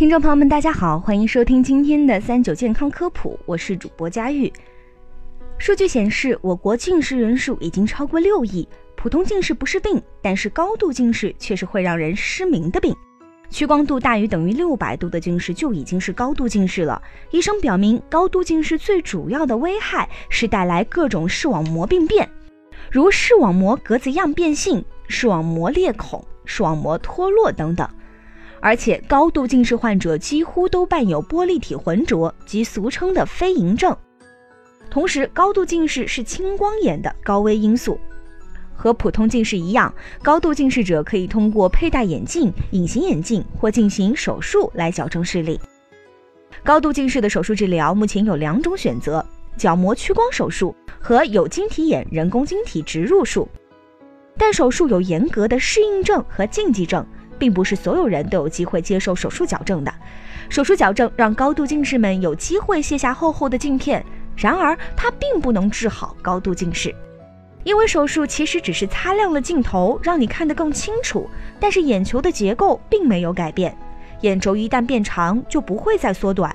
[0.00, 4.50] 听众朋友们，大家好，欢迎收听今天的三九健康科普，我是主播佳玉。
[5.58, 8.66] 数据显示，我国近视人数已经超过六亿。
[8.96, 12.96] 普通近视不是病，但是高度近视却是会让人失明的病。
[13.50, 17.02] 屈光度大于等于六百度的近视就已经是高度近视了。
[17.30, 22.26] 医生表明，高度近视最主要的危害是带来各种视网膜病变，
[22.90, 27.86] 如视网膜格子样变性、视网膜裂孔、视网膜脱落等等。
[28.62, 33.96] 而且，高度近视患者几乎都伴有玻璃体浑浊，即俗称的飞蝇症。
[34.90, 37.98] 同时，高度近视是青光眼的高危因素。
[38.74, 39.92] 和普通近视一样，
[40.22, 45.58] 高度近视者可以通过佩戴眼镜、隐形眼镜或进行手术来矫正视力。
[46.62, 49.24] 高度近视的手术治疗目前有两种选择：
[49.56, 53.48] 角膜屈光手术和有晶体眼人工晶体植入术。
[54.38, 57.06] 但手术有严格的适应症和禁忌症，
[57.40, 59.92] 并不是所有人都有机会接受手术矫正的。
[60.48, 64.04] 手术矫正让高度近视们有机会卸下厚厚的镜片，
[64.36, 66.94] 然而它并不能治好高度近视。
[67.62, 73.76] 因为手术其实只是擦亮了镜头，让你看得更清楚，但是眼球的结构并没有改变，
[74.22, 76.54] 眼轴一旦变长就不会再缩短，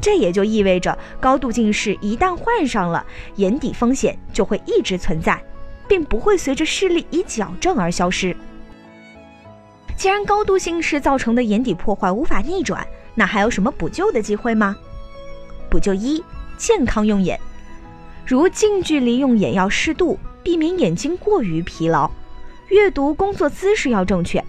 [0.00, 3.04] 这也就意味着高度近视一旦患上了，
[3.36, 5.42] 眼底风险就会一直存在，
[5.88, 8.36] 并不会随着视力以矫正而消失。
[10.04, 14.76] 既然高度近视造成的眼底破坏无法逆转，那还有什么补救的机会吗？
[15.70, 16.22] 补救一：
[16.58, 17.40] 健康用眼。
[18.26, 22.06] 如近距离用眼要适度，避免眼睛过于疲劳；
[22.68, 24.44] 阅读工作姿势要正确，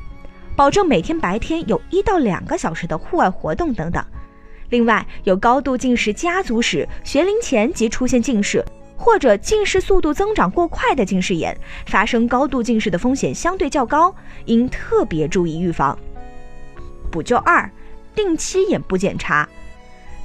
[0.57, 4.03] 保证每天白天有一到两个小时的户外活动等等。
[4.71, 8.61] 另外，有高度近视家族史、学龄前即出现近视，
[8.97, 14.13] 或者近视速度增长过快的近视眼，发生高度近视的风险相对较高，
[14.45, 15.97] 应特别注意预防。
[17.11, 17.69] 补救二：
[18.13, 19.47] 定期眼部检查。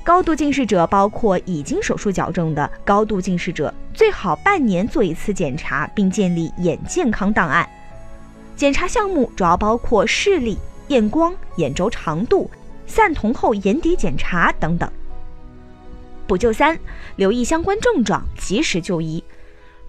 [0.02, 7.68] 高度近视者包括已经手术矫正的高度近视者，最好半年做一次检查，并建立眼健康档案。
[8.56, 12.50] 检查项目主要包括视力、验光、眼轴长度、
[12.86, 14.90] 散瞳后眼底检查等等。
[16.30, 16.78] 补救三：
[17.16, 19.24] 留意相关症状，及时就医。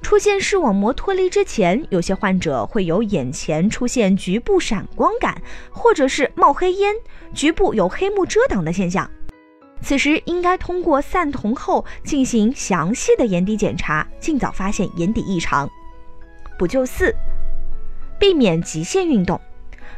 [0.02, 6.96] 出现视网膜脱离之前，有些患者会有眼前出现局部闪光感，或者是冒黑烟、
[7.32, 9.08] 局部有黑幕遮挡的现象。
[9.84, 15.70] 此时应该通过散瞳后进行详细的眼底检查，尽早发现眼底异常。
[16.58, 17.14] 补救四：
[18.18, 19.40] 避免极限运动，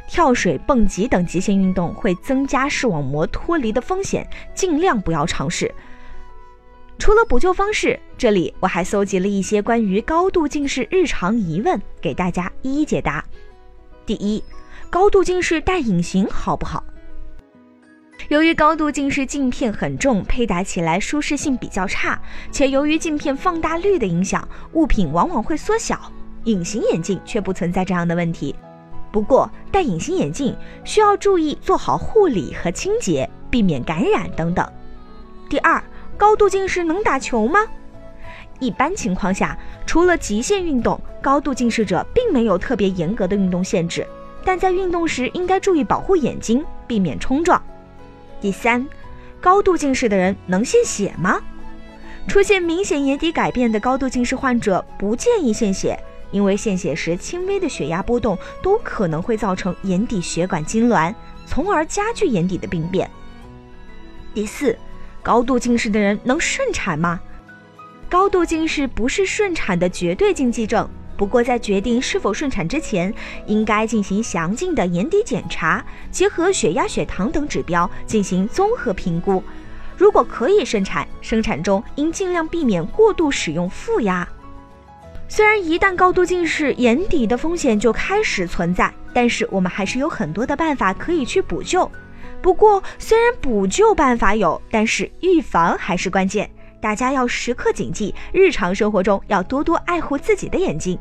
[0.09, 5.73] 跳水、蹦极等极限运动会增加视网膜脱离的风险，尽量不要尝试。
[6.97, 13.23] 除了补救方式，这里我还搜集了一些关于高度近视日常疑问，给大家一一解答。
[14.05, 14.41] 第一，
[14.89, 16.83] 高度近视戴隐形好不好？
[18.29, 22.17] 由于高度近视镜片很重，佩戴起来舒适性比较差，
[22.51, 25.99] 且由于镜片放大率的影响，物品往往会缩小。
[26.45, 28.55] 隐形眼镜却不存在这样的问题。
[29.11, 34.67] 不过，戴隐形眼镜需要注意做好护理和清洁，避免感染等等。
[35.49, 35.83] 第二，
[36.17, 37.59] 高度近视能打球吗？
[38.59, 44.05] 一般情况下，除了极限运动，高度近视者并没有特别严格的运动限制，
[44.45, 47.61] 但在运动时应该注意保护眼睛，避免冲撞。
[48.39, 48.85] 第三，
[49.41, 51.41] 高度近视的人能献血吗？
[52.27, 55.99] 出现明显眼底改变的高度近视患者不建议献血，
[56.31, 61.13] 因为献血时轻微的血压波动都可能会造成眼底血管痉挛，
[61.45, 63.09] 从而加剧眼底的病变。
[64.33, 64.77] 第四，
[65.23, 67.17] 高度近视的人能顺产吗？
[68.09, 70.87] 高度近视不是顺产的绝对禁忌症。
[71.15, 73.13] 不过，在决定是否顺产之前，
[73.45, 79.41] 应该进行详尽的眼底检查，结合血压、血糖等指标进行综合评估。
[79.95, 84.27] 如果可以顺产，生产中应尽量避免过度使用负压。
[85.29, 91.89] 虽然一旦高度近视，眼底的风险就开始存在，但是我们还是有很多的办法可以去补救。
[92.43, 96.47] 不过，虽然补救办法有，但是预防还是关键。
[96.81, 100.99] 大家要时刻谨记，日常生活中要多多爱护自己的眼睛。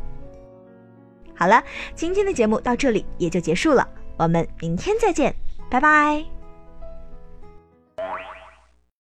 [1.35, 1.61] 好了，
[1.97, 3.87] 今天的节目到这里也就结束了，
[4.17, 5.35] 我们明天再见，
[5.69, 6.42] 拜拜。